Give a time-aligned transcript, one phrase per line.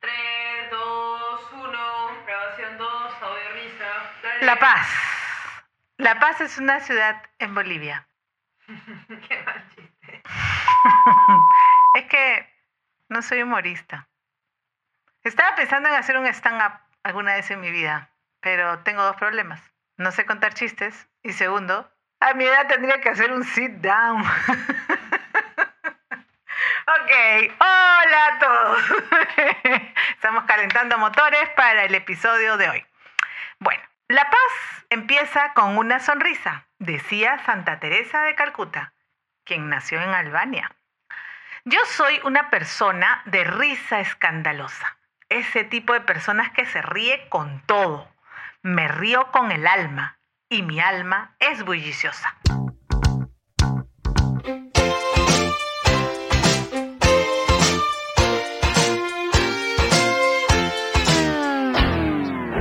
[0.00, 4.12] Tres, dos, uno, grabación 2, audio risa.
[4.22, 4.44] Dale.
[4.44, 4.88] La Paz.
[5.96, 8.06] La Paz es una ciudad en Bolivia.
[8.66, 10.22] Qué mal chiste.
[11.94, 12.46] Es que
[13.08, 14.06] no soy humorista.
[15.22, 19.62] Estaba pensando en hacer un stand-up alguna vez en mi vida, pero tengo dos problemas.
[19.96, 21.90] No sé contar chistes y segundo,
[22.20, 24.22] a mi edad tendría que hacer un sit-down.
[26.86, 27.10] ok,
[27.58, 28.78] hola a todos.
[30.10, 32.86] Estamos calentando motores para el episodio de hoy.
[33.58, 38.92] Bueno, la paz empieza con una sonrisa, decía Santa Teresa de Calcuta,
[39.44, 40.70] quien nació en Albania.
[41.64, 44.96] Yo soy una persona de risa escandalosa.
[45.28, 48.08] Ese tipo de personas que se ríe con todo.
[48.62, 50.16] Me río con el alma
[50.48, 52.28] y mi alma es bulliciosa.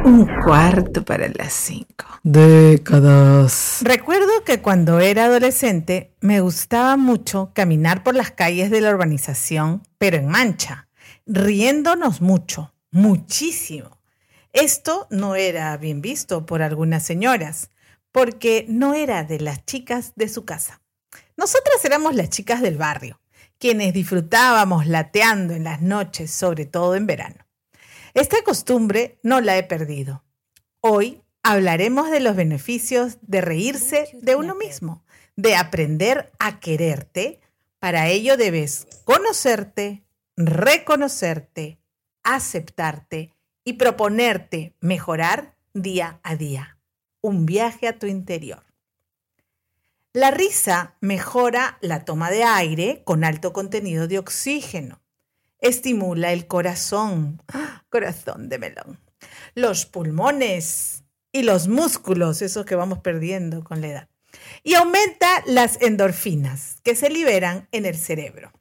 [0.03, 2.05] Un cuarto para las cinco.
[2.23, 3.79] Décadas.
[3.83, 9.83] Recuerdo que cuando era adolescente me gustaba mucho caminar por las calles de la urbanización,
[9.97, 10.87] pero en mancha,
[11.25, 13.95] riéndonos mucho, muchísimo.
[14.53, 17.71] Esto no era bien visto por algunas señoras,
[18.15, 20.81] porque no era de las chicas de su casa.
[21.35, 23.19] Nosotras éramos las chicas del barrio,
[23.59, 27.45] quienes disfrutábamos lateando en las noches, sobre todo en verano.
[28.13, 30.23] Esta costumbre no la he perdido.
[30.79, 35.03] Hoy hablaremos de los beneficios de reírse de uno mismo,
[35.35, 37.41] de aprender a quererte.
[37.79, 40.05] Para ello debes conocerte,
[40.37, 41.79] reconocerte,
[42.23, 43.33] aceptarte
[43.65, 46.74] y proponerte mejorar día a día.
[47.27, 48.63] Un viaje a tu interior.
[50.13, 55.01] La risa mejora la toma de aire con alto contenido de oxígeno.
[55.57, 57.41] Estimula el corazón,
[57.89, 58.99] corazón de melón,
[59.55, 64.09] los pulmones y los músculos, esos que vamos perdiendo con la edad.
[64.61, 68.51] Y aumenta las endorfinas que se liberan en el cerebro.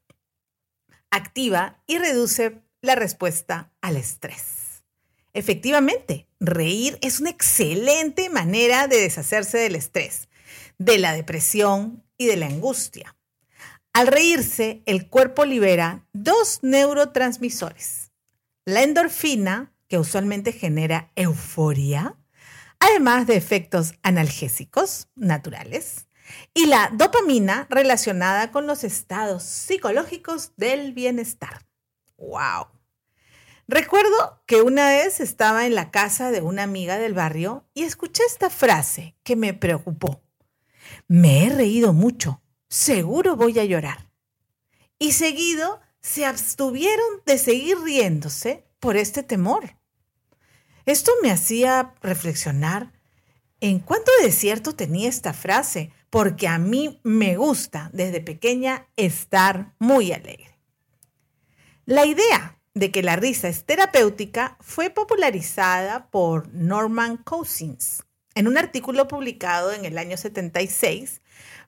[1.10, 4.63] Activa y reduce la respuesta al estrés.
[5.34, 10.28] Efectivamente, reír es una excelente manera de deshacerse del estrés,
[10.78, 13.16] de la depresión y de la angustia.
[13.92, 18.12] Al reírse, el cuerpo libera dos neurotransmisores.
[18.64, 22.16] La endorfina, que usualmente genera euforia,
[22.78, 26.06] además de efectos analgésicos naturales,
[26.54, 31.66] y la dopamina relacionada con los estados psicológicos del bienestar.
[32.16, 32.73] ¡Wow!
[33.66, 38.22] Recuerdo que una vez estaba en la casa de una amiga del barrio y escuché
[38.26, 40.22] esta frase que me preocupó.
[41.08, 44.10] Me he reído mucho, seguro voy a llorar.
[44.98, 49.76] Y seguido se abstuvieron de seguir riéndose por este temor.
[50.84, 52.92] Esto me hacía reflexionar
[53.60, 59.74] en cuánto de cierto tenía esta frase, porque a mí me gusta desde pequeña estar
[59.78, 60.58] muy alegre.
[61.86, 68.04] La idea de que la risa es terapéutica fue popularizada por Norman Cousins
[68.34, 71.22] en un artículo publicado en el año 76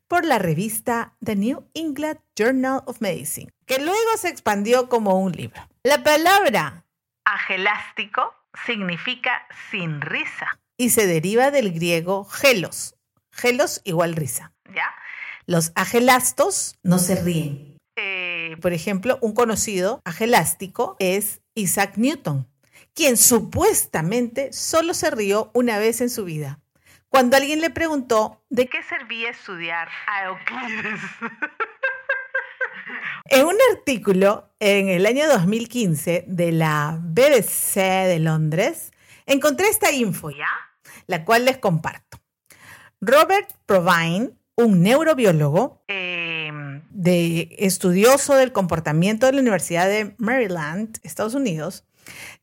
[0.09, 5.33] por la revista The New England Journal of Medicine, que luego se expandió como un
[5.33, 5.61] libro.
[5.83, 6.85] La palabra
[7.25, 8.35] agelástico
[8.65, 12.97] significa sin risa y se deriva del griego gelos.
[13.31, 14.95] Gelos igual risa, ¿ya?
[15.47, 17.76] Los agelastos no se ríen.
[18.57, 22.49] Eh, por ejemplo, un conocido agelástico es Isaac Newton,
[22.95, 26.61] quien supuestamente solo se rió una vez en su vida,
[27.09, 31.01] cuando alguien le preguntó de qué servía estudiar a Euclides.
[33.27, 38.93] en un artículo en el año 2015 de la BBC de Londres,
[39.27, 40.49] encontré esta info, ¿ya?
[41.07, 42.19] La cual les comparto.
[43.01, 45.85] Robert Provine, un neurobiólogo
[46.97, 51.85] de, estudioso del comportamiento de la Universidad de Maryland, Estados Unidos,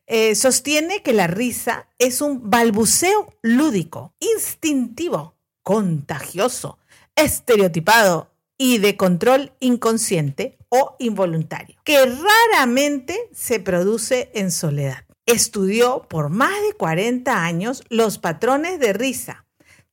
[0.05, 6.77] eh, sostiene que la risa es un balbuceo lúdico, instintivo, contagioso,
[7.15, 15.05] estereotipado y de control inconsciente o involuntario, que raramente se produce en soledad.
[15.25, 19.47] Estudió por más de 40 años los patrones de risa,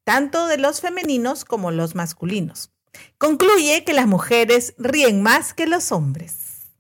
[0.05, 2.73] tanto de los femeninos como los masculinos.
[3.19, 6.71] Concluye que las mujeres ríen más que los hombres.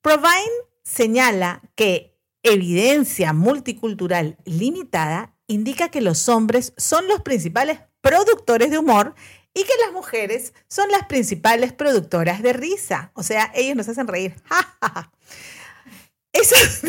[0.00, 0.52] Provine
[0.82, 9.14] señala que evidencia multicultural limitada indica que los hombres son los principales productores de humor
[9.54, 13.12] y que las mujeres son las principales productoras de risa.
[13.14, 14.34] O sea, ellos nos hacen reír.
[16.32, 16.83] Esas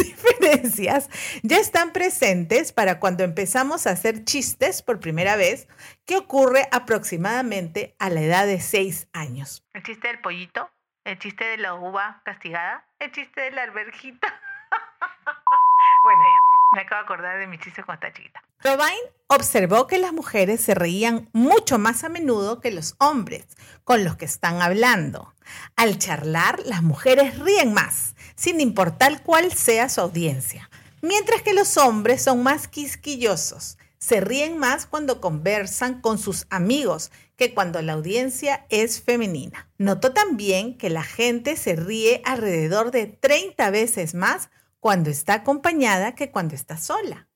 [1.43, 5.67] ya están presentes para cuando empezamos a hacer chistes por primera vez,
[6.05, 9.63] que ocurre aproximadamente a la edad de 6 años.
[9.73, 10.69] El chiste del pollito,
[11.03, 14.27] el chiste de la uva castigada, el chiste de la alberjita.
[16.03, 18.44] bueno, ya, me acabo de acordar de mi chiste cuando estaba chiquita.
[18.65, 23.45] Robine observó que las mujeres se reían mucho más a menudo que los hombres
[23.83, 25.35] con los que están hablando.
[25.75, 30.71] Al charlar, las mujeres ríen más, sin importar cuál sea su audiencia,
[31.03, 33.77] mientras que los hombres son más quisquillosos.
[33.99, 39.69] Se ríen más cuando conversan con sus amigos que cuando la audiencia es femenina.
[39.77, 46.15] Notó también que la gente se ríe alrededor de 30 veces más cuando está acompañada
[46.15, 47.27] que cuando está sola.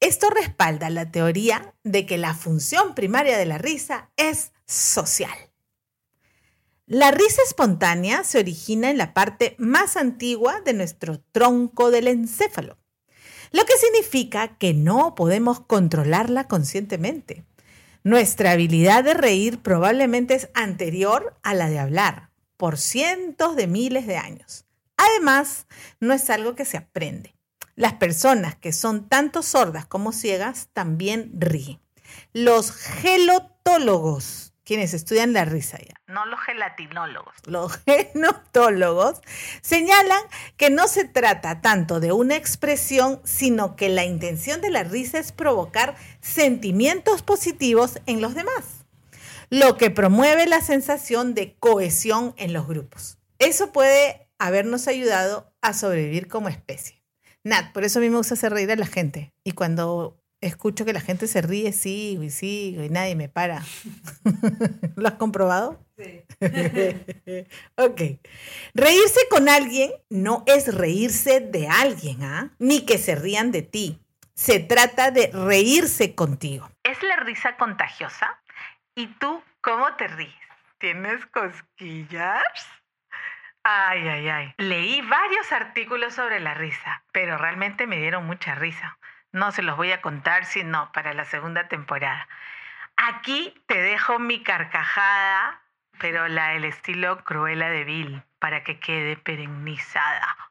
[0.00, 5.36] Esto respalda la teoría de que la función primaria de la risa es social.
[6.86, 12.78] La risa espontánea se origina en la parte más antigua de nuestro tronco del encéfalo,
[13.52, 17.44] lo que significa que no podemos controlarla conscientemente.
[18.04, 24.06] Nuestra habilidad de reír probablemente es anterior a la de hablar, por cientos de miles
[24.06, 24.64] de años.
[24.96, 25.66] Además,
[26.00, 27.35] no es algo que se aprende.
[27.76, 31.78] Las personas que son tanto sordas como ciegas también ríen.
[32.32, 35.94] Los gelotólogos, quienes estudian la risa ya.
[36.06, 37.34] No los gelatinólogos.
[37.44, 39.20] Los genotólogos
[39.60, 40.22] señalan
[40.56, 45.18] que no se trata tanto de una expresión, sino que la intención de la risa
[45.18, 48.86] es provocar sentimientos positivos en los demás,
[49.50, 53.18] lo que promueve la sensación de cohesión en los grupos.
[53.38, 56.96] Eso puede habernos ayudado a sobrevivir como especie.
[57.46, 59.32] Nat, por eso a mí me gusta hacer reír a la gente.
[59.44, 63.62] Y cuando escucho que la gente se ríe, sigo y sigo y nadie me para.
[64.96, 65.80] ¿Lo has comprobado?
[65.96, 66.24] Sí.
[67.76, 68.00] ok.
[68.74, 72.50] Reírse con alguien no es reírse de alguien, ¿ah?
[72.58, 74.00] Ni que se rían de ti.
[74.34, 76.68] Se trata de reírse contigo.
[76.82, 78.42] ¿Es la risa contagiosa?
[78.96, 80.34] ¿Y tú cómo te ríes?
[80.80, 82.42] ¿Tienes cosquillas?
[83.68, 84.54] Ay, ay, ay.
[84.58, 88.96] Leí varios artículos sobre la risa, pero realmente me dieron mucha risa.
[89.32, 92.28] No se los voy a contar, sino para la segunda temporada.
[92.96, 95.62] Aquí te dejo mi carcajada,
[95.98, 100.45] pero la del estilo Cruella de Vil, para que quede perennizada.